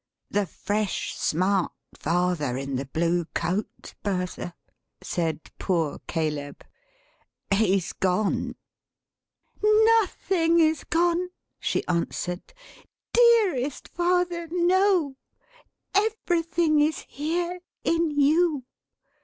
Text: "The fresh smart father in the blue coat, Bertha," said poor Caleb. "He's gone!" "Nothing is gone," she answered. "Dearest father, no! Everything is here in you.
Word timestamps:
"The 0.31 0.47
fresh 0.47 1.13
smart 1.15 1.73
father 1.93 2.57
in 2.57 2.75
the 2.75 2.87
blue 2.87 3.25
coat, 3.35 3.93
Bertha," 4.01 4.55
said 4.99 5.51
poor 5.59 5.99
Caleb. 6.07 6.63
"He's 7.53 7.93
gone!" 7.93 8.55
"Nothing 9.61 10.59
is 10.59 10.83
gone," 10.85 11.29
she 11.59 11.85
answered. 11.85 12.51
"Dearest 13.13 13.89
father, 13.89 14.47
no! 14.49 15.17
Everything 15.93 16.79
is 16.79 17.01
here 17.07 17.59
in 17.83 18.09
you. 18.19 18.65